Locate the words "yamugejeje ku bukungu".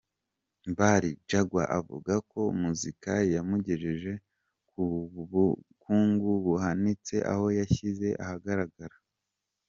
3.33-6.29